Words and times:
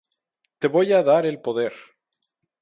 Te 0.57 0.67
voy 0.67 0.93
a 0.93 1.03
dar 1.03 1.27
el 1.27 1.39
poder". 1.41 1.73